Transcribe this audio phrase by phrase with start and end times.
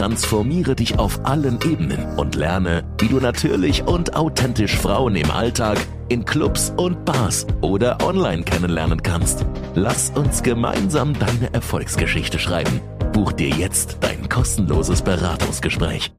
[0.00, 5.76] Transformiere dich auf allen Ebenen und lerne, wie du natürlich und authentisch Frauen im Alltag,
[6.08, 9.44] in Clubs und Bars oder online kennenlernen kannst.
[9.74, 12.80] Lass uns gemeinsam deine Erfolgsgeschichte schreiben.
[13.12, 16.10] Buch dir jetzt dein kostenloses Beratungsgespräch.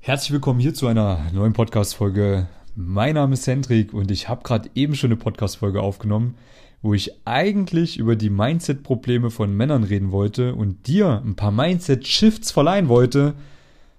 [0.00, 4.70] Herzlich willkommen hier zu einer neuen Podcast-Folge mein Name ist Hendrik und ich habe gerade
[4.74, 6.36] eben schon eine Podcast-Folge aufgenommen,
[6.82, 12.50] wo ich eigentlich über die Mindset-Probleme von Männern reden wollte und dir ein paar Mindset-Shifts
[12.50, 13.34] verleihen wollte,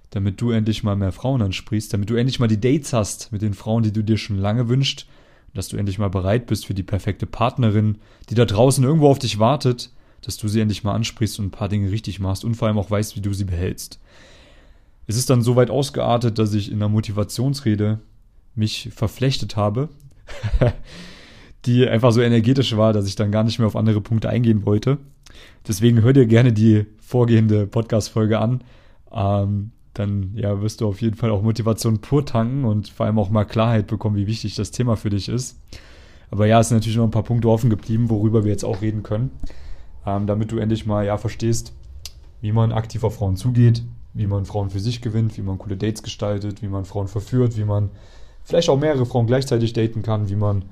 [0.10, 3.42] damit du endlich mal mehr Frauen ansprichst, damit du endlich mal die Dates hast mit
[3.42, 5.08] den Frauen, die du dir schon lange wünschst,
[5.54, 7.98] dass du endlich mal bereit bist für die perfekte Partnerin,
[8.30, 11.52] die da draußen irgendwo auf dich wartet, dass du sie endlich mal ansprichst und ein
[11.52, 14.00] paar Dinge richtig machst und vor allem auch weißt, wie du sie behältst.
[15.08, 18.00] Es ist dann so weit ausgeartet, dass ich in der Motivationsrede
[18.56, 19.90] mich verflechtet habe,
[21.66, 24.66] die einfach so energetisch war, dass ich dann gar nicht mehr auf andere Punkte eingehen
[24.66, 24.98] wollte.
[25.68, 28.64] Deswegen hör dir gerne die vorgehende Podcast-Folge an.
[29.14, 33.20] Ähm, dann ja, wirst du auf jeden Fall auch Motivation pur tanken und vor allem
[33.20, 35.60] auch mal Klarheit bekommen, wie wichtig das Thema für dich ist.
[36.30, 38.82] Aber ja, es sind natürlich noch ein paar Punkte offen geblieben, worüber wir jetzt auch
[38.82, 39.32] reden können,
[40.06, 41.74] ähm, damit du endlich mal ja verstehst,
[42.40, 45.76] wie man aktiv auf Frauen zugeht, wie man Frauen für sich gewinnt, wie man coole
[45.76, 47.90] Dates gestaltet, wie man Frauen verführt, wie man
[48.46, 50.64] vielleicht auch mehrere Frauen gleichzeitig daten kann, wie man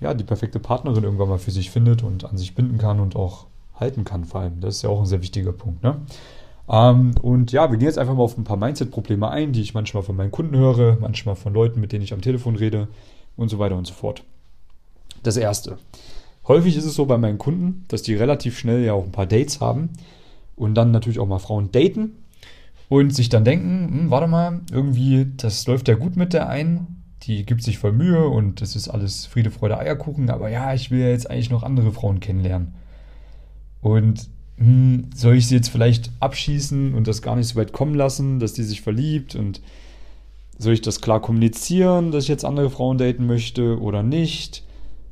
[0.00, 3.16] ja die perfekte Partnerin irgendwann mal für sich findet und an sich binden kann und
[3.16, 3.46] auch
[3.78, 4.60] halten kann vor allem.
[4.60, 5.82] Das ist ja auch ein sehr wichtiger Punkt.
[5.82, 5.96] Ne?
[6.68, 9.74] Ähm, und ja, wir gehen jetzt einfach mal auf ein paar Mindset-Probleme ein, die ich
[9.74, 12.88] manchmal von meinen Kunden höre, manchmal von Leuten, mit denen ich am Telefon rede
[13.36, 14.22] und so weiter und so fort.
[15.22, 15.78] Das erste.
[16.48, 19.26] Häufig ist es so bei meinen Kunden, dass die relativ schnell ja auch ein paar
[19.26, 19.90] Dates haben
[20.54, 22.12] und dann natürlich auch mal Frauen daten
[22.88, 26.95] und sich dann denken, hm, warte mal, irgendwie, das läuft ja gut mit der einen,
[27.26, 30.90] die gibt sich voll Mühe und das ist alles Friede, Freude, Eierkuchen, aber ja, ich
[30.90, 32.74] will ja jetzt eigentlich noch andere Frauen kennenlernen.
[33.80, 34.28] Und
[34.58, 38.38] hm, soll ich sie jetzt vielleicht abschießen und das gar nicht so weit kommen lassen,
[38.38, 39.60] dass die sich verliebt und
[40.58, 44.64] soll ich das klar kommunizieren, dass ich jetzt andere Frauen daten möchte oder nicht?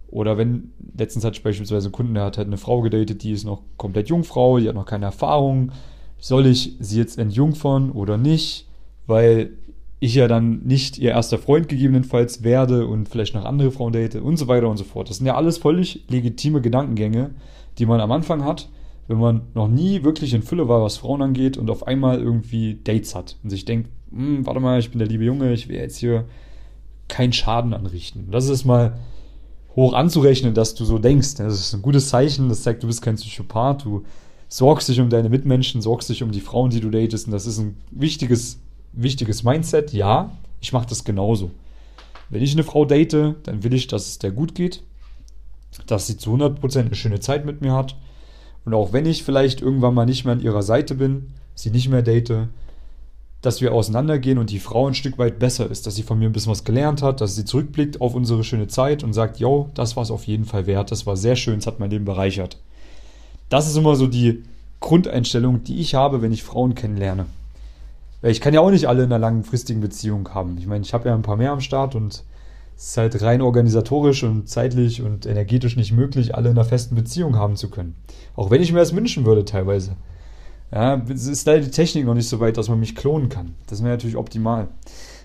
[0.08, 3.32] Oder wenn, letztens hatte ich beispielsweise einen Kunden, der hat halt eine Frau gedatet, die
[3.32, 5.72] ist noch komplett Jungfrau, die hat noch keine Erfahrung,
[6.19, 8.66] soll ich sie jetzt entjungfern oder nicht,
[9.06, 9.50] weil
[10.04, 14.16] ich ja dann nicht ihr erster Freund gegebenenfalls werde und vielleicht noch andere Frauen date
[14.16, 15.09] und so weiter und so fort.
[15.09, 17.31] Das sind ja alles völlig legitime Gedankengänge,
[17.78, 18.69] die man am Anfang hat,
[19.09, 22.78] wenn man noch nie wirklich in Fülle war, was Frauen angeht und auf einmal irgendwie
[22.84, 25.76] Dates hat und sich denkt, hm, warte mal, ich bin der liebe Junge, ich will
[25.76, 26.26] jetzt hier
[27.09, 28.28] keinen Schaden anrichten.
[28.31, 28.98] Das ist mal
[29.75, 31.37] hoch anzurechnen, dass du so denkst.
[31.37, 34.04] Das ist ein gutes Zeichen, das zeigt, du bist kein Psychopath, du
[34.48, 37.26] sorgst dich um deine Mitmenschen, sorgst dich um die Frauen, die du datest.
[37.26, 38.60] Und das ist ein wichtiges,
[38.94, 39.93] wichtiges Mindset.
[39.93, 41.50] Ja, ich mache das genauso.
[42.31, 44.82] Wenn ich eine Frau date, dann will ich, dass es der gut geht,
[45.87, 47.97] dass sie zu 100% eine schöne Zeit mit mir hat.
[48.65, 51.88] Und auch wenn ich vielleicht irgendwann mal nicht mehr an ihrer Seite bin, sie nicht
[51.88, 52.49] mehr date,
[53.43, 56.31] dass wir auseinandergehen und die Frau ein Stück weit besser ist, dass sie von mir
[56.31, 59.69] ein bisschen was gelernt hat, dass sie zurückblickt auf unsere schöne Zeit und sagt, yo,
[59.75, 62.06] das war es auf jeden Fall wert, das war sehr schön, es hat mein Leben
[62.06, 62.59] bereichert.
[63.50, 64.43] Das ist immer so die
[64.81, 67.26] Grundeinstellung, die ich habe, wenn ich Frauen kennenlerne.
[68.26, 70.56] Ich kann ja auch nicht alle in einer langfristigen Beziehung haben.
[70.56, 72.24] Ich meine, ich habe ja ein paar mehr am Start und
[72.76, 76.94] es ist halt rein organisatorisch und zeitlich und energetisch nicht möglich, alle in einer festen
[76.94, 77.94] Beziehung haben zu können.
[78.34, 79.96] Auch wenn ich mir das wünschen würde teilweise.
[80.72, 83.54] Ja, es ist leider die Technik noch nicht so weit, dass man mich klonen kann.
[83.66, 84.68] Das wäre natürlich optimal.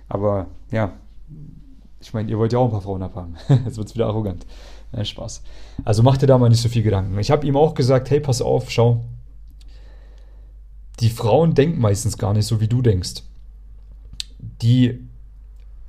[0.09, 0.91] Aber ja,
[2.01, 3.35] ich meine, ihr wollt ja auch ein paar Frauen abhaben.
[3.65, 4.45] Jetzt wird es wieder arrogant.
[4.91, 5.41] Nein, Spaß.
[5.85, 7.17] Also mach dir da mal nicht so viel Gedanken.
[7.17, 9.05] Ich habe ihm auch gesagt, hey, pass auf, schau.
[10.99, 13.23] Die Frauen denken meistens gar nicht so, wie du denkst.
[14.61, 14.99] Die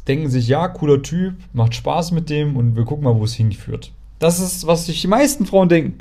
[0.06, 3.34] denken sich, ja, cooler Typ, macht Spaß mit dem und wir gucken mal, wo es
[3.34, 3.92] hinführt.
[4.18, 5.98] Das ist, was sich die meisten Frauen denken.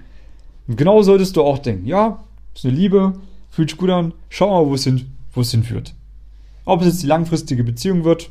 [0.68, 1.86] Und genau solltest du auch denken.
[1.86, 2.24] Ja,
[2.54, 3.14] ist eine Liebe,
[3.50, 5.96] fühlt sich gut an, schau mal, wo es, hin, wo es hinführt.
[6.66, 8.30] Ob es jetzt die langfristige Beziehung wird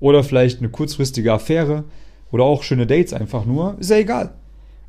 [0.00, 1.84] oder vielleicht eine kurzfristige Affäre,
[2.30, 4.34] oder auch schöne Dates einfach nur, ist ja egal.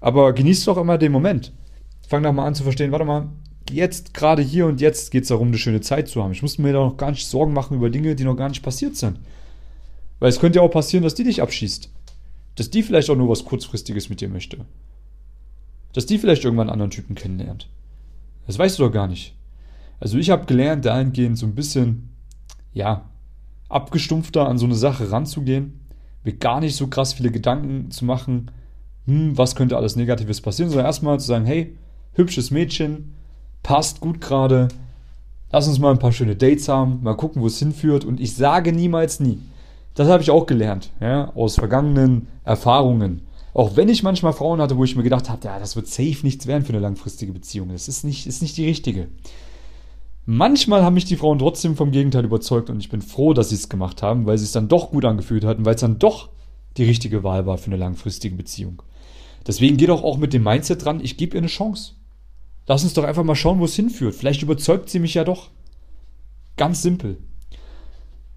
[0.01, 1.54] Aber genießt doch immer den Moment.
[2.07, 3.30] Fang doch mal an zu verstehen, warte mal,
[3.69, 6.31] jetzt, gerade hier und jetzt geht es darum, eine schöne Zeit zu haben.
[6.31, 8.63] Ich muss mir da noch gar nicht Sorgen machen über Dinge, die noch gar nicht
[8.63, 9.19] passiert sind.
[10.19, 11.89] Weil es könnte ja auch passieren, dass die dich abschießt.
[12.56, 14.57] Dass die vielleicht auch nur was Kurzfristiges mit dir möchte.
[15.94, 17.69] Dass die vielleicht irgendwann einen anderen Typen kennenlernt.
[18.48, 19.36] Das weißt du doch gar nicht.
[20.00, 22.10] Also ich habe gelernt, dahingehend so ein bisschen,
[22.74, 23.10] ja,
[23.69, 25.80] abgestumpfter an so eine Sache ranzugehen
[26.24, 28.51] mir gar nicht so krass viele Gedanken zu machen,
[29.06, 31.75] hm, was könnte alles Negatives passieren, sondern erstmal zu sagen, hey,
[32.13, 33.15] hübsches Mädchen,
[33.64, 34.68] passt gut gerade,
[35.52, 38.06] lass uns mal ein paar schöne Dates haben, mal gucken, wo es hinführt.
[38.06, 39.40] Und ich sage niemals nie.
[39.96, 43.22] Das habe ich auch gelernt, ja, aus vergangenen Erfahrungen.
[43.54, 46.20] Auch wenn ich manchmal Frauen hatte, wo ich mir gedacht habe, ja, das wird safe
[46.24, 47.70] nichts werden für eine langfristige Beziehung.
[47.70, 49.08] Das ist nicht, ist nicht die richtige.
[50.26, 53.56] Manchmal haben mich die Frauen trotzdem vom Gegenteil überzeugt und ich bin froh, dass sie
[53.56, 56.30] es gemacht haben, weil sie es dann doch gut angefühlt hatten, weil es dann doch
[56.78, 58.84] die richtige Wahl war für eine langfristige Beziehung.
[59.48, 61.94] Deswegen geht auch, auch mit dem Mindset dran, ich gebe ihr eine Chance.
[62.69, 64.13] Lass uns doch einfach mal schauen, wo es hinführt.
[64.13, 65.50] Vielleicht überzeugt sie mich ja doch.
[66.56, 67.18] Ganz simpel.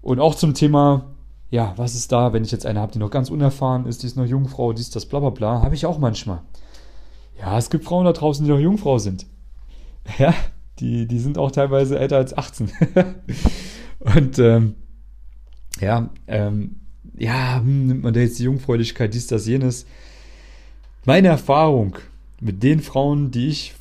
[0.01, 1.13] Und auch zum Thema,
[1.51, 4.07] ja, was ist da, wenn ich jetzt eine habe, die noch ganz unerfahren ist, die
[4.07, 6.41] ist noch Jungfrau, die ist das bla bla bla, habe ich auch manchmal.
[7.39, 9.27] Ja, es gibt Frauen da draußen, die noch Jungfrau sind.
[10.17, 10.33] Ja,
[10.79, 12.71] die, die sind auch teilweise älter als 18.
[13.99, 14.75] Und ähm,
[15.79, 16.79] ja, ähm,
[17.15, 19.85] ja, hm, nimmt man da jetzt die Jungfräulichkeit, dies, das, jenes.
[21.05, 21.97] Meine Erfahrung
[22.41, 23.75] mit den Frauen, die ich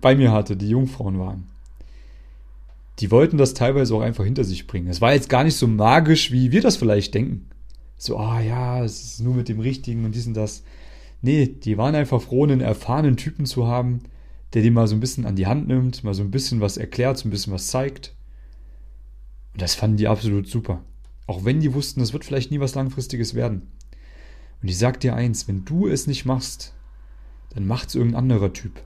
[0.00, 1.44] bei mir hatte, die Jungfrauen waren,
[2.98, 4.88] die wollten das teilweise auch einfach hinter sich bringen.
[4.88, 7.46] Es war jetzt gar nicht so magisch, wie wir das vielleicht denken.
[7.96, 10.62] So, ah oh, ja, es ist nur mit dem Richtigen und dies und das.
[11.22, 14.00] Nee, die waren einfach froh, einen erfahrenen Typen zu haben,
[14.54, 16.76] der die mal so ein bisschen an die Hand nimmt, mal so ein bisschen was
[16.76, 18.14] erklärt, so ein bisschen was zeigt.
[19.52, 20.82] Und das fanden die absolut super.
[21.26, 23.68] Auch wenn die wussten, das wird vielleicht nie was Langfristiges werden.
[24.62, 26.74] Und ich sag dir eins, wenn du es nicht machst,
[27.54, 28.82] dann macht's irgendein anderer Typ.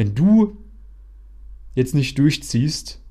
[0.00, 0.56] Wenn du
[1.74, 3.02] jetzt nicht durchziehst,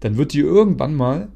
[0.00, 1.32] dann wird dir irgendwann mal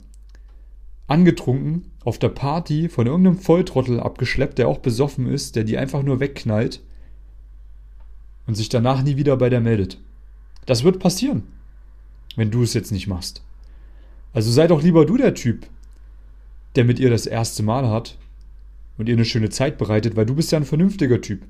[1.07, 6.03] angetrunken auf der Party von irgendeinem Volltrottel abgeschleppt, der auch besoffen ist, der die einfach
[6.03, 6.83] nur wegknallt
[8.47, 9.99] und sich danach nie wieder bei der meldet.
[10.67, 11.45] Das wird passieren,
[12.37, 13.43] wenn du es jetzt nicht machst.
[14.35, 15.67] Also sei doch lieber du der Typ,
[16.77, 18.19] der mit ihr das erste Mal hat
[18.99, 21.41] und ihr eine schöne Zeit bereitet, weil du bist ja ein vernünftiger Typ,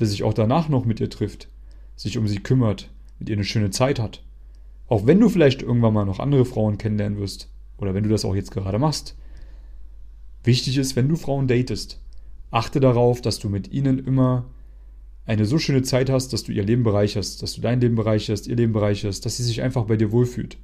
[0.00, 1.46] der sich auch danach noch mit ihr trifft,
[1.96, 4.22] sich um sie kümmert, mit ihr eine schöne Zeit hat.
[4.88, 7.48] Auch wenn du vielleicht irgendwann mal noch andere Frauen kennenlernen wirst,
[7.82, 9.16] oder wenn du das auch jetzt gerade machst.
[10.44, 12.00] Wichtig ist, wenn du Frauen datest,
[12.50, 14.46] achte darauf, dass du mit ihnen immer
[15.26, 18.46] eine so schöne Zeit hast, dass du ihr Leben bereicherst, dass du dein Leben bereicherst,
[18.46, 20.58] ihr Leben bereicherst, dass sie sich einfach bei dir wohlfühlt.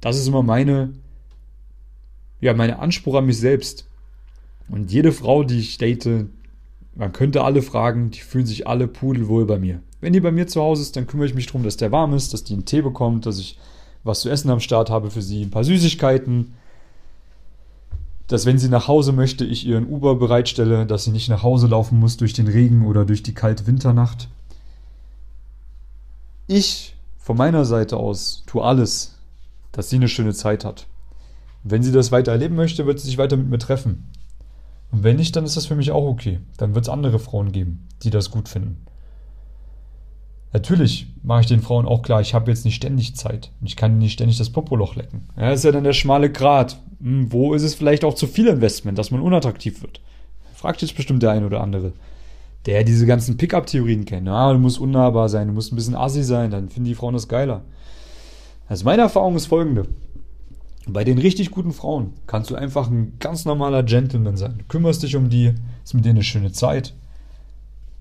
[0.00, 0.92] Das ist immer meine,
[2.40, 3.88] ja, meine Anspruch an mich selbst.
[4.68, 6.26] Und jede Frau, die ich date,
[6.94, 9.82] man könnte alle fragen, die fühlen sich alle pudelwohl bei mir.
[10.04, 12.12] Wenn die bei mir zu Hause ist, dann kümmere ich mich darum, dass der warm
[12.12, 13.56] ist, dass die einen Tee bekommt, dass ich
[14.02, 16.52] was zu essen am Start habe für sie, ein paar Süßigkeiten,
[18.26, 21.42] dass wenn sie nach Hause möchte, ich ihr ein Uber bereitstelle, dass sie nicht nach
[21.42, 24.28] Hause laufen muss durch den Regen oder durch die kalte Winternacht.
[26.48, 29.18] Ich von meiner Seite aus tue alles,
[29.72, 30.86] dass sie eine schöne Zeit hat.
[31.62, 34.04] Wenn sie das weiter erleben möchte, wird sie sich weiter mit mir treffen.
[34.92, 36.40] Und wenn nicht, dann ist das für mich auch okay.
[36.58, 38.84] Dann wird es andere Frauen geben, die das gut finden.
[40.54, 43.50] Natürlich mache ich den Frauen auch klar, ich habe jetzt nicht ständig Zeit.
[43.64, 45.22] Ich kann nicht ständig das Popoloch lecken.
[45.36, 46.78] Ja, das ist ja dann der schmale Grat.
[47.02, 50.00] Hm, wo ist es vielleicht auch zu viel Investment, dass man unattraktiv wird?
[50.54, 51.92] Fragt jetzt bestimmt der eine oder andere.
[52.66, 54.28] Der diese ganzen Pickup-Theorien kennt.
[54.28, 57.14] Ja, du musst unnahbar sein, du musst ein bisschen assi sein, dann finden die Frauen
[57.14, 57.62] das geiler.
[58.68, 59.88] Also meine Erfahrung ist folgende.
[60.86, 64.54] Bei den richtig guten Frauen kannst du einfach ein ganz normaler Gentleman sein.
[64.58, 65.52] Du kümmerst dich um die,
[65.82, 66.94] ist mit denen eine schöne Zeit.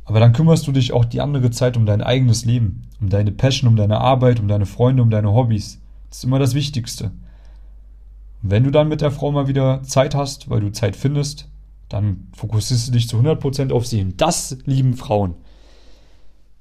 [0.05, 3.31] Aber dann kümmerst du dich auch die andere Zeit um dein eigenes Leben, um deine
[3.31, 5.79] Passion, um deine Arbeit, um deine Freunde, um deine Hobbys.
[6.09, 7.11] Das ist immer das Wichtigste.
[8.41, 11.47] Und wenn du dann mit der Frau mal wieder Zeit hast, weil du Zeit findest,
[11.87, 14.01] dann fokussierst du dich zu 100% auf sie.
[14.01, 15.35] Und das lieben Frauen.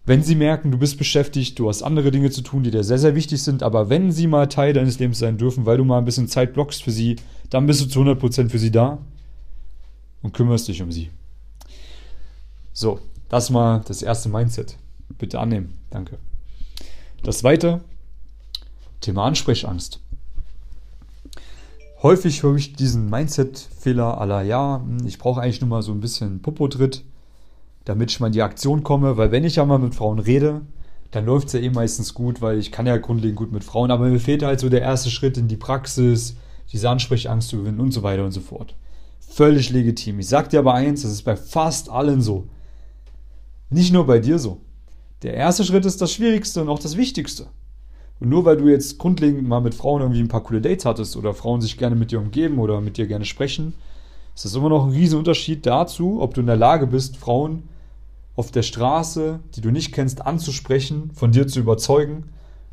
[0.04, 2.98] Wenn sie merken, du bist beschäftigt, du hast andere Dinge zu tun, die dir sehr,
[2.98, 5.98] sehr wichtig sind, aber wenn sie mal Teil deines Lebens sein dürfen, weil du mal
[5.98, 7.16] ein bisschen Zeit blockst für sie,
[7.50, 8.98] dann bist du zu 100% für sie da
[10.22, 11.10] und kümmerst dich um sie.
[12.72, 12.98] So,
[13.32, 14.76] das mal das erste Mindset.
[15.18, 15.78] Bitte annehmen.
[15.90, 16.18] Danke.
[17.22, 17.80] Das zweite,
[19.00, 20.00] Thema Ansprechangst.
[22.02, 26.42] Häufig höre ich diesen Mindset-Fehler aller, ja, ich brauche eigentlich nur mal so ein bisschen
[26.42, 27.04] Popo-Tritt,
[27.84, 30.60] damit ich mal in die Aktion komme, weil wenn ich ja mal mit Frauen rede,
[31.10, 33.90] dann läuft es ja eh meistens gut, weil ich kann ja grundlegend gut mit Frauen,
[33.90, 36.36] aber mir fehlt halt so der erste Schritt in die Praxis,
[36.70, 38.74] diese Ansprechangst zu gewinnen und so weiter und so fort.
[39.20, 40.18] Völlig legitim.
[40.18, 42.46] Ich sag dir aber eins, das ist bei fast allen so.
[43.72, 44.60] Nicht nur bei dir so.
[45.22, 47.46] Der erste Schritt ist das Schwierigste und auch das Wichtigste.
[48.20, 51.16] Und nur weil du jetzt grundlegend mal mit Frauen irgendwie ein paar coole Dates hattest
[51.16, 53.74] oder Frauen sich gerne mit dir umgeben oder mit dir gerne sprechen,
[54.34, 57.64] ist das immer noch ein Riesenunterschied dazu, ob du in der Lage bist, Frauen
[58.36, 62.24] auf der Straße, die du nicht kennst, anzusprechen, von dir zu überzeugen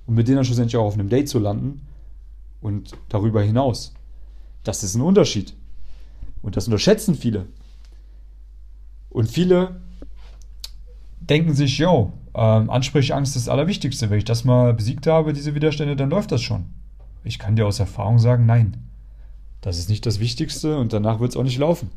[0.06, 1.82] und mit denen dann schlussendlich auch auf einem Date zu landen
[2.62, 3.94] und darüber hinaus.
[4.64, 5.54] Das ist ein Unterschied.
[6.42, 7.48] Und das unterschätzen viele.
[9.10, 9.82] Und viele
[11.30, 14.10] denken sich, yo, ähm, Ansprechangst ist das Allerwichtigste.
[14.10, 16.66] Wenn ich das mal besiegt habe, diese Widerstände, dann läuft das schon.
[17.24, 18.78] Ich kann dir aus Erfahrung sagen, nein.
[19.62, 21.90] Das ist nicht das Wichtigste und danach wird es auch nicht laufen.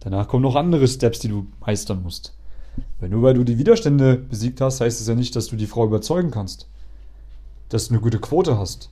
[0.00, 2.34] Danach kommen noch andere Steps, die du meistern musst.
[3.00, 5.66] Weil nur weil du die Widerstände besiegt hast, heißt es ja nicht, dass du die
[5.66, 6.68] Frau überzeugen kannst.
[7.70, 8.90] Dass du eine gute Quote hast.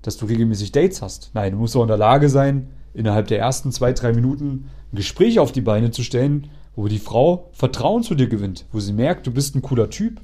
[0.00, 1.30] Dass du regelmäßig Dates hast.
[1.34, 4.96] Nein, du musst auch in der Lage sein, innerhalb der ersten zwei, drei Minuten ein
[4.96, 8.92] Gespräch auf die Beine zu stellen, wo die Frau Vertrauen zu dir gewinnt, wo sie
[8.92, 10.20] merkt, du bist ein cooler Typ.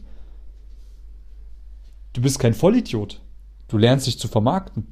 [2.15, 3.21] Du bist kein Vollidiot.
[3.69, 4.87] Du lernst dich zu vermarkten.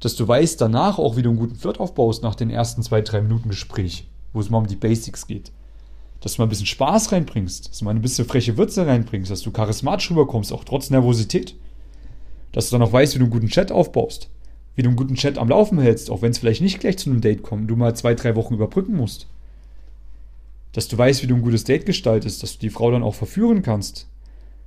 [0.00, 3.02] Dass du weißt danach auch, wie du einen guten Flirt aufbaust nach den ersten zwei,
[3.02, 5.52] drei Minuten Gespräch, wo es mal um die Basics geht.
[6.20, 9.30] Dass du mal ein bisschen Spaß reinbringst, dass du mal ein bisschen freche Würze reinbringst,
[9.30, 11.54] dass du charismatisch rüberkommst, auch trotz Nervosität.
[12.50, 14.28] Dass du dann auch weißt, wie du einen guten Chat aufbaust,
[14.74, 17.10] wie du einen guten Chat am Laufen hältst, auch wenn es vielleicht nicht gleich zu
[17.10, 19.28] einem Date kommt, du mal zwei, drei Wochen überbrücken musst
[20.72, 23.14] dass du weißt, wie du ein gutes Date gestaltest, dass du die Frau dann auch
[23.14, 24.08] verführen kannst,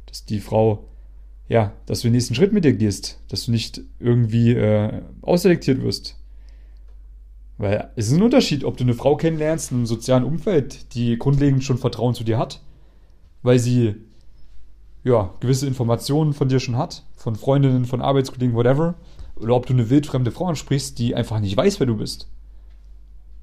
[0.06, 0.86] dass die Frau,
[1.50, 5.82] ja, dass du den nächsten Schritt mit dir gehst, dass du nicht irgendwie äh, ausselektiert
[5.82, 6.18] wirst.
[7.58, 11.18] Weil es ist ein Unterschied, ob du eine Frau kennenlernst in einem sozialen Umfeld, die
[11.18, 12.62] grundlegend schon Vertrauen zu dir hat,
[13.42, 13.96] weil sie
[15.04, 18.96] ja gewisse Informationen von dir schon hat, von Freundinnen, von Arbeitskollegen, whatever,
[19.38, 22.28] oder ob du eine wildfremde Frau ansprichst, die einfach nicht weiß, wer du bist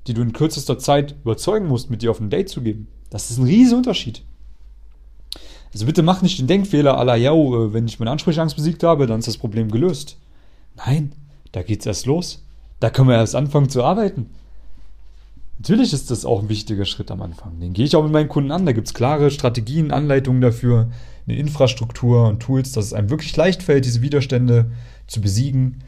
[0.06, 2.88] die du in kürzester Zeit überzeugen musst, mit dir auf ein Date zu geben.
[3.10, 4.22] Das ist ein riesiger Unterschied.
[5.72, 9.06] Also bitte mach nicht den Denkfehler aller, ja, äh, wenn ich meine Ansprechangst besiegt habe,
[9.06, 10.18] dann ist das Problem gelöst.
[10.76, 11.12] Nein,
[11.52, 12.44] da geht's erst los.
[12.80, 14.30] Da können wir erst anfangen zu arbeiten.
[15.58, 17.60] Natürlich ist das auch ein wichtiger Schritt am Anfang.
[17.60, 18.66] Den gehe ich auch mit meinen Kunden an.
[18.66, 20.90] Da gibt es klare Strategien, Anleitungen dafür,
[21.26, 24.72] eine Infrastruktur und Tools, dass es einem wirklich leicht fällt, diese Widerstände
[25.06, 25.84] zu besiegen.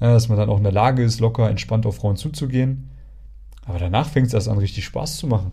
[0.00, 2.90] Ja, dass man dann auch in der Lage ist, locker, entspannt auf Frauen zuzugehen.
[3.66, 5.50] Aber danach fängt es erst an, richtig Spaß zu machen.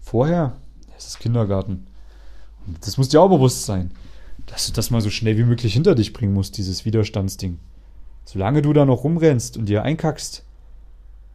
[0.00, 0.56] Vorher,
[0.96, 1.86] es ist Kindergarten.
[2.66, 3.90] Und das muss dir auch bewusst sein,
[4.46, 7.58] dass du das mal so schnell wie möglich hinter dich bringen musst, dieses Widerstandsding.
[8.24, 10.44] Solange du da noch rumrennst und dir einkackst,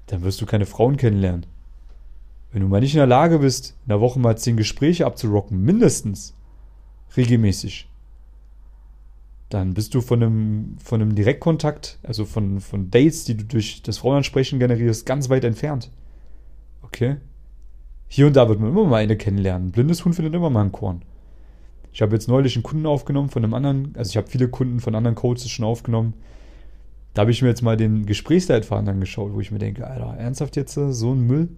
[0.07, 1.45] dann wirst du keine Frauen kennenlernen.
[2.51, 5.61] Wenn du mal nicht in der Lage bist, in der Woche mal zehn Gespräche abzurocken,
[5.61, 6.33] mindestens,
[7.15, 7.87] regelmäßig,
[9.49, 13.81] dann bist du von einem, von einem Direktkontakt, also von, von Dates, die du durch
[13.81, 15.89] das Frauenansprechen generierst, ganz weit entfernt.
[16.83, 17.17] Okay?
[18.07, 19.71] Hier und da wird man immer mal eine kennenlernen.
[19.71, 21.01] Blindes Huhn findet immer mal ein Korn.
[21.91, 24.79] Ich habe jetzt neulich einen Kunden aufgenommen von einem anderen, also ich habe viele Kunden
[24.79, 26.13] von anderen Coaches schon aufgenommen.
[27.15, 30.55] Da habe ich mir jetzt mal den Gesprächsleitfaden angeschaut, wo ich mir denke, Alter, ernsthaft
[30.57, 31.49] jetzt so ein Müll?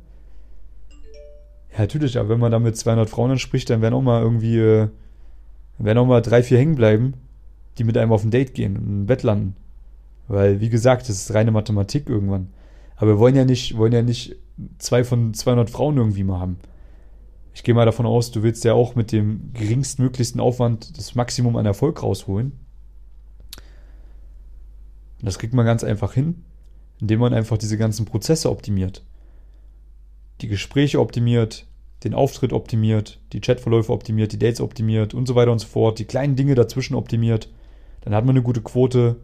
[1.73, 4.59] Ja, natürlich, aber wenn man da mit 200 Frauen anspricht, dann werden auch mal irgendwie,
[4.59, 4.87] äh,
[5.77, 7.15] werden auch mal drei, vier hängen bleiben
[7.81, 9.55] die mit einem auf ein Date gehen und im Bett landen.
[10.27, 12.49] Weil, wie gesagt, das ist reine Mathematik irgendwann.
[12.95, 14.35] Aber wir wollen ja nicht, wollen ja nicht
[14.77, 16.59] zwei von 200 Frauen irgendwie mal haben.
[17.55, 21.55] Ich gehe mal davon aus, du willst ja auch mit dem geringstmöglichsten Aufwand das Maximum
[21.55, 22.51] an Erfolg rausholen.
[25.19, 26.43] Und das kriegt man ganz einfach hin,
[26.99, 29.03] indem man einfach diese ganzen Prozesse optimiert.
[30.41, 31.65] Die Gespräche optimiert,
[32.03, 35.97] den Auftritt optimiert, die Chatverläufe optimiert, die Dates optimiert und so weiter und so fort,
[35.97, 37.49] die kleinen Dinge dazwischen optimiert.
[38.01, 39.17] Dann hat man eine gute Quote,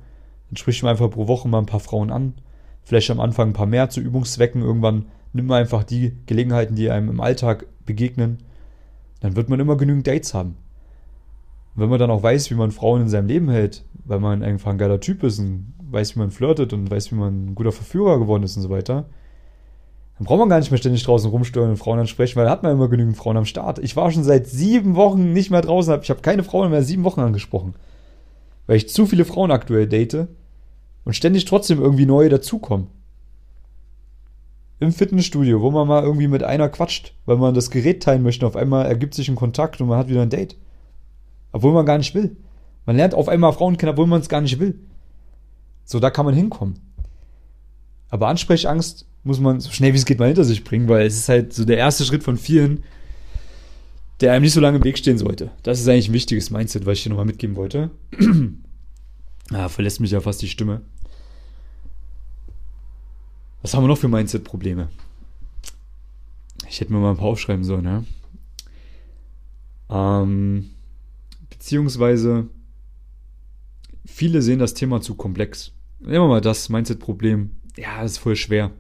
[0.50, 2.34] dann spricht man einfach pro Woche mal ein paar Frauen an,
[2.84, 6.90] vielleicht am Anfang ein paar mehr zu Übungszwecken, irgendwann nimmt man einfach die Gelegenheiten, die
[6.90, 8.40] einem im Alltag begegnen,
[9.20, 10.56] dann wird man immer genügend Dates haben.
[11.76, 14.44] Und wenn man dann auch weiß, wie man Frauen in seinem Leben hält, weil man
[14.44, 17.56] einfach ein geiler Typ ist und weiß, wie man flirtet und weiß, wie man ein
[17.56, 19.06] guter Verführer geworden ist und so weiter,
[20.18, 22.64] dann braucht man gar nicht mehr ständig draußen rumsteuern und Frauen ansprechen, weil da hat
[22.64, 23.80] man immer genügend Frauen am Start.
[23.80, 27.04] Ich war schon seit sieben Wochen nicht mehr draußen, ich habe keine Frauen mehr sieben
[27.04, 27.76] Wochen angesprochen.
[28.68, 30.28] Weil ich zu viele Frauen aktuell date
[31.06, 32.88] und ständig trotzdem irgendwie neue dazukommen.
[34.80, 38.46] Im Fitnessstudio, wo man mal irgendwie mit einer quatscht, weil man das Gerät teilen möchte.
[38.46, 40.56] Auf einmal ergibt sich ein Kontakt und man hat wieder ein Date.
[41.52, 42.38] Obwohl man gar nicht will.
[42.86, 44.80] Man lernt auf einmal Frauen kennen, obwohl man es gar nicht will.
[45.84, 46.80] So, da kann man hinkommen.
[48.10, 51.18] Aber Ansprechangst muss man so schnell wie es geht mal hinter sich bringen, weil es
[51.18, 52.84] ist halt so der erste Schritt von vielen,
[54.20, 55.52] der einem nicht so lange im Weg stehen sollte.
[55.64, 57.92] Das ist eigentlich ein wichtiges Mindset, was ich hier nochmal mitgeben wollte.
[59.52, 60.82] ah, verlässt mich ja fast die Stimme.
[63.62, 64.90] Was haben wir noch für Mindset-Probleme?
[66.70, 68.04] Ich hätte mir mal ein paar aufschreiben sollen, ja.
[69.90, 70.72] Ähm,
[71.50, 72.48] beziehungsweise,
[74.06, 75.74] viele sehen das Thema zu komplex.
[76.00, 77.52] Nehmen wir mal das Mindset-Problem.
[77.78, 78.72] Ja, das ist voll schwer.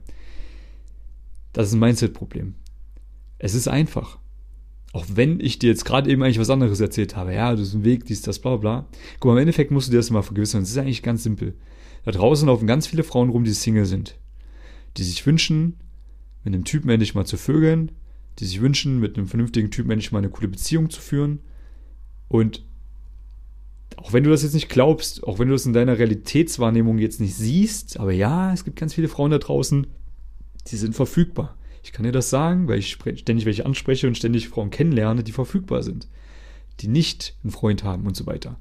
[1.53, 2.55] Das ist ein Mindset-Problem.
[3.39, 4.19] Es ist einfach.
[4.93, 7.73] Auch wenn ich dir jetzt gerade eben eigentlich was anderes erzählt habe, ja, das ist
[7.73, 8.87] ein Weg, dies, das, bla bla.
[9.19, 10.63] Guck mal, im Endeffekt musst du dir das mal vergewissern.
[10.63, 11.55] Es ist eigentlich ganz simpel.
[12.05, 14.17] Da draußen laufen ganz viele Frauen rum, die Single sind.
[14.95, 15.75] Die sich wünschen,
[16.43, 17.91] mit einem Typen endlich mal zu vögeln,
[18.39, 21.39] die sich wünschen, mit einem vernünftigen Typ endlich mal eine coole Beziehung zu führen.
[22.29, 22.63] Und
[23.97, 27.19] auch wenn du das jetzt nicht glaubst, auch wenn du das in deiner Realitätswahrnehmung jetzt
[27.19, 29.87] nicht siehst, aber ja, es gibt ganz viele Frauen da draußen,
[30.67, 31.56] die sind verfügbar.
[31.87, 35.31] Ich kann dir das sagen, weil ich ständig welche anspreche und ständig Frauen kennenlerne, die
[35.31, 36.09] verfügbar sind,
[36.81, 38.57] die nicht einen Freund haben und so weiter.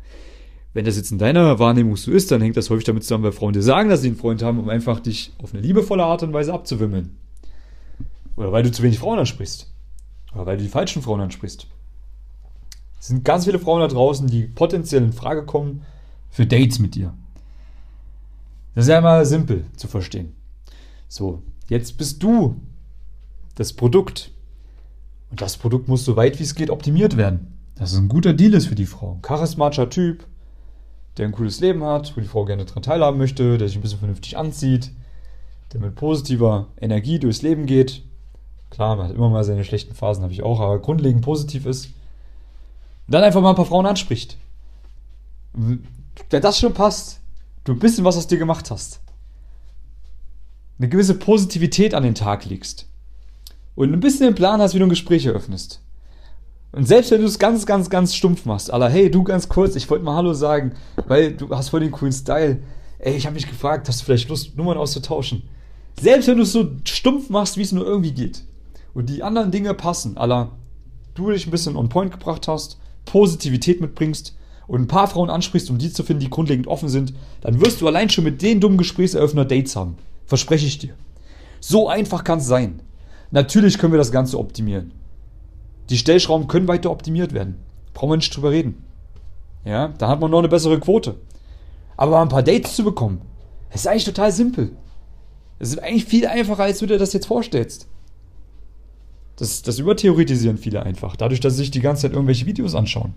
[0.74, 3.32] Wenn das jetzt in deiner Wahrnehmung so ist, dann hängt das häufig damit zusammen, weil
[3.32, 6.22] Frauen dir sagen, dass sie einen Freund haben, um einfach dich auf eine liebevolle Art
[6.22, 7.16] und Weise abzuwimmeln.
[8.36, 9.72] Oder weil du zu wenig Frauen ansprichst.
[10.32, 11.66] Oder weil du die falschen Frauen ansprichst.
[13.00, 15.82] Es sind ganz viele Frauen da draußen, die potenziell in Frage kommen
[16.30, 17.12] für Dates mit dir.
[18.76, 20.32] Das ist ja immer simpel zu verstehen.
[21.08, 22.60] So, jetzt bist du
[23.56, 24.30] das Produkt.
[25.30, 27.58] Und das Produkt muss so weit wie es geht optimiert werden.
[27.74, 29.14] Dass es ein guter Deal ist für die Frau.
[29.14, 30.24] Ein charismatischer Typ,
[31.16, 33.82] der ein cooles Leben hat, wo die Frau gerne daran teilhaben möchte, der sich ein
[33.82, 34.92] bisschen vernünftig anzieht,
[35.72, 38.02] der mit positiver Energie durchs Leben geht.
[38.70, 41.86] Klar, man hat immer mal seine schlechten Phasen, habe ich auch, aber grundlegend positiv ist.
[43.06, 44.38] Und dann einfach mal ein paar Frauen anspricht.
[45.52, 45.82] Wenn
[46.30, 47.20] das schon passt,
[47.64, 49.00] du ein bisschen was aus dir gemacht hast,
[50.78, 52.86] eine gewisse Positivität an den Tag legst
[53.76, 55.80] und ein bisschen den Plan hast, wie du ein Gespräch eröffnest,
[56.76, 59.76] und selbst wenn du es ganz, ganz, ganz stumpf machst, aller, hey, du ganz kurz,
[59.76, 60.72] ich wollte mal Hallo sagen,
[61.06, 62.58] weil du hast voll den coolen Style.
[62.98, 65.44] Ey, ich habe mich gefragt, hast du vielleicht Lust, Nummern auszutauschen?
[65.98, 68.44] Selbst wenn du es so stumpf machst, wie es nur irgendwie geht,
[68.92, 70.50] und die anderen Dinge passen, aller,
[71.14, 75.70] du dich ein bisschen on point gebracht hast, Positivität mitbringst und ein paar Frauen ansprichst,
[75.70, 78.60] um die zu finden, die grundlegend offen sind, dann wirst du allein schon mit den
[78.60, 79.96] dummen Gesprächseröffner Dates haben.
[80.26, 80.94] Verspreche ich dir.
[81.60, 82.80] So einfach kann es sein.
[83.30, 84.92] Natürlich können wir das Ganze optimieren.
[85.90, 87.56] Die Stellschrauben können weiter optimiert werden.
[87.94, 88.82] Brauchen wir nicht drüber reden.
[89.64, 91.16] Ja, da hat man noch eine bessere Quote.
[91.96, 93.20] Aber ein paar Dates zu bekommen,
[93.72, 94.76] ist eigentlich total simpel.
[95.58, 97.88] Es ist eigentlich viel einfacher, als du dir das jetzt vorstellst.
[99.36, 103.14] Das, das übertheoretisieren viele einfach, dadurch, dass sie sich die ganze Zeit irgendwelche Videos anschauen.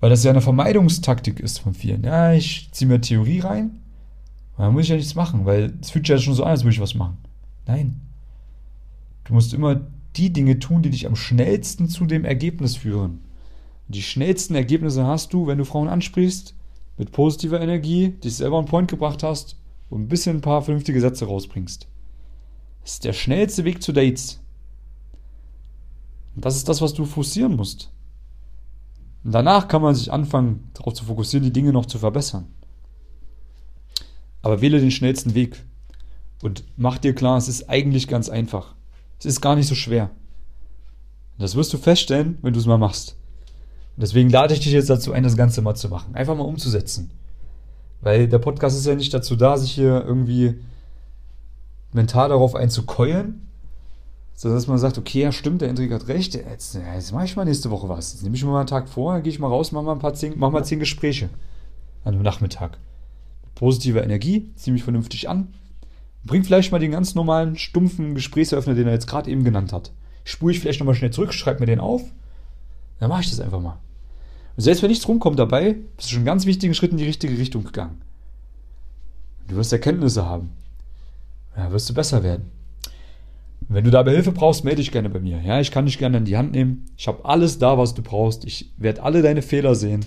[0.00, 2.04] Weil das ja eine Vermeidungstaktik ist von vielen.
[2.04, 3.80] Ja, ich ziehe mir Theorie rein,
[4.56, 6.64] dann muss ich ja nichts machen, weil es fühlt sich ja schon so an, als
[6.64, 7.18] würde ich was machen.
[7.66, 8.00] Nein.
[9.24, 9.80] Du musst immer
[10.16, 13.24] die Dinge tun, die dich am schnellsten zu dem Ergebnis führen.
[13.88, 16.54] Die schnellsten Ergebnisse hast du, wenn du Frauen ansprichst,
[16.96, 19.56] mit positiver Energie, dich selber einen Point gebracht hast
[19.90, 21.88] und ein bisschen ein paar vernünftige Sätze rausbringst.
[22.82, 24.40] Das ist der schnellste Weg zu Dates.
[26.36, 27.90] Und das ist das, was du forcieren musst.
[29.24, 32.46] Und danach kann man sich anfangen, darauf zu fokussieren, die Dinge noch zu verbessern.
[34.42, 35.64] Aber wähle den schnellsten Weg.
[36.42, 38.74] Und mach dir klar, es ist eigentlich ganz einfach.
[39.18, 40.10] Es ist gar nicht so schwer.
[41.38, 43.16] Das wirst du feststellen, wenn du es mal machst.
[43.96, 46.14] Deswegen lade ich dich jetzt dazu ein, das Ganze mal zu machen.
[46.14, 47.10] Einfach mal umzusetzen.
[48.00, 50.60] Weil der Podcast ist ja nicht dazu da, sich hier irgendwie
[51.92, 53.46] mental darauf einzukeulen,
[54.34, 57.36] sondern dass man sagt, okay, ja stimmt, der Hendrik hat recht, jetzt, jetzt mache ich
[57.36, 58.12] mal nächste Woche was.
[58.12, 60.00] Jetzt nehme ich mir mal einen Tag vor, gehe ich mal raus, mache mal ein
[60.00, 61.30] paar zehn, mach mal zehn Gespräche
[62.02, 62.78] an einem Nachmittag.
[63.44, 65.54] Mit positiver Energie, ziehe mich vernünftig an,
[66.24, 69.92] Bring vielleicht mal den ganz normalen, stumpfen Gesprächsöffner, den er jetzt gerade eben genannt hat.
[70.24, 72.02] Spule ich vielleicht nochmal schnell zurück, schreib mir den auf.
[72.98, 73.78] Dann mache ich das einfach mal.
[74.56, 77.04] Und selbst wenn nichts rumkommt dabei, bist du schon einen ganz wichtigen Schritt in die
[77.04, 78.00] richtige Richtung gegangen.
[79.48, 80.52] Du wirst Erkenntnisse haben.
[81.56, 82.50] Ja, wirst du besser werden.
[83.68, 85.40] Wenn du dabei Hilfe brauchst, melde dich gerne bei mir.
[85.40, 86.86] Ja, ich kann dich gerne in die Hand nehmen.
[86.96, 88.44] Ich habe alles da, was du brauchst.
[88.44, 90.04] Ich werde alle deine Fehler sehen.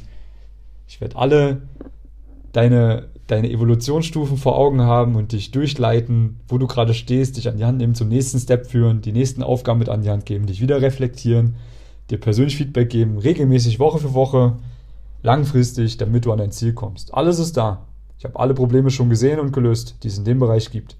[0.87, 1.61] Ich werde alle
[2.51, 7.57] deine deine Evolutionsstufen vor Augen haben und dich durchleiten, wo du gerade stehst, dich an
[7.57, 10.47] die Hand nehmen, zum nächsten Step führen, die nächsten Aufgaben mit an die Hand geben,
[10.47, 11.55] dich wieder reflektieren,
[12.09, 14.57] dir persönlich Feedback geben, regelmäßig Woche für Woche,
[15.23, 17.13] langfristig, damit du an dein Ziel kommst.
[17.13, 17.85] Alles ist da.
[18.17, 20.95] Ich habe alle Probleme schon gesehen und gelöst, die es in dem Bereich gibt.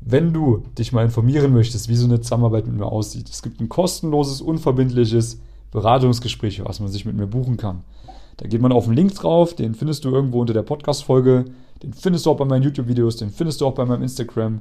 [0.00, 3.60] Wenn du dich mal informieren möchtest, wie so eine Zusammenarbeit mit mir aussieht, es gibt
[3.60, 7.82] ein kostenloses, unverbindliches Beratungsgespräch, was man sich mit mir buchen kann.
[8.36, 11.46] Da geht man auf den Link drauf, den findest du irgendwo unter der Podcast-Folge,
[11.82, 14.60] den findest du auch bei meinen YouTube-Videos, den findest du auch bei meinem Instagram.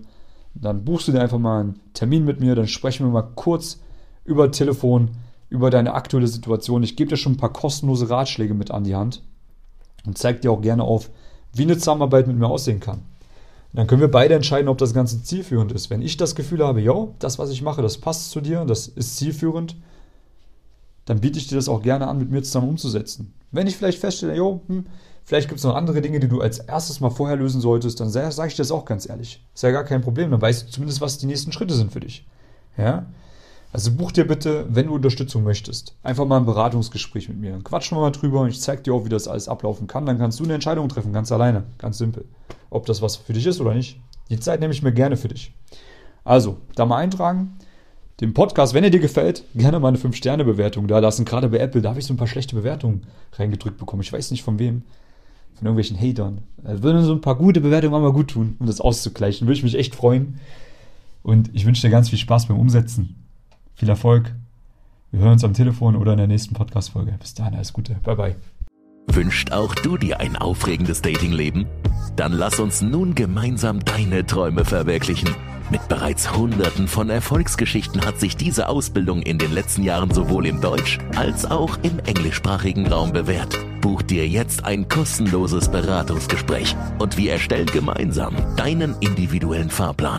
[0.54, 3.82] Dann buchst du dir einfach mal einen Termin mit mir, dann sprechen wir mal kurz
[4.24, 5.10] über Telefon,
[5.50, 6.84] über deine aktuelle Situation.
[6.84, 9.22] Ich gebe dir schon ein paar kostenlose Ratschläge mit an die Hand
[10.06, 11.10] und zeige dir auch gerne auf,
[11.54, 13.02] wie eine Zusammenarbeit mit mir aussehen kann.
[13.74, 15.90] Dann können wir beide entscheiden, ob das Ganze zielführend ist.
[15.90, 18.88] Wenn ich das Gefühl habe, yo, das, was ich mache, das passt zu dir, das
[18.88, 19.76] ist zielführend,
[21.06, 23.34] dann biete ich dir das auch gerne an, mit mir zusammen umzusetzen.
[23.52, 24.86] Wenn ich vielleicht feststelle, jo, hm,
[25.24, 28.10] vielleicht gibt es noch andere Dinge, die du als erstes mal vorher lösen solltest, dann
[28.10, 29.44] sage sag ich dir das auch ganz ehrlich.
[29.54, 32.00] Ist ja gar kein Problem, dann weißt du zumindest, was die nächsten Schritte sind für
[32.00, 32.26] dich.
[32.78, 33.06] Ja?
[33.76, 37.52] Also buch dir bitte, wenn du Unterstützung möchtest, einfach mal ein Beratungsgespräch mit mir.
[37.52, 40.06] Dann quatschen wir mal drüber und ich zeige dir auch, wie das alles ablaufen kann.
[40.06, 42.24] Dann kannst du eine Entscheidung treffen, ganz alleine, ganz simpel.
[42.70, 44.00] Ob das was für dich ist oder nicht.
[44.30, 45.54] Die Zeit nehme ich mir gerne für dich.
[46.24, 47.58] Also, da mal eintragen.
[48.21, 51.25] Dem Podcast, wenn er dir gefällt, gerne mal eine 5-Sterne-Bewertung da lassen.
[51.25, 54.01] Gerade bei Apple, da habe ich so ein paar schlechte Bewertungen reingedrückt bekommen.
[54.01, 54.84] Ich weiß nicht von wem.
[55.56, 56.39] Von irgendwelchen Hatern.
[56.63, 59.47] Da würden so ein paar gute Bewertungen auch mal gut tun, um das auszugleichen.
[59.47, 60.39] Würde ich mich echt freuen.
[61.23, 63.15] Und ich wünsche dir ganz viel Spaß beim Umsetzen.
[63.73, 64.34] Viel Erfolg.
[65.12, 67.15] Wir hören uns am Telefon oder in der nächsten Podcast-Folge.
[67.19, 67.95] Bis dahin, alles Gute.
[68.04, 68.36] Bye, bye.
[69.08, 71.67] Wünscht auch du dir ein aufregendes Datingleben?
[72.15, 75.30] Dann lass uns nun gemeinsam deine Träume verwirklichen.
[75.71, 80.62] Mit bereits Hunderten von Erfolgsgeschichten hat sich diese Ausbildung in den letzten Jahren sowohl im
[80.62, 83.58] Deutsch- als auch im englischsprachigen Raum bewährt.
[83.82, 90.13] Buch dir jetzt ein kostenloses Beratungsgespräch und wir erstellen gemeinsam deinen individuellen Fahrplan.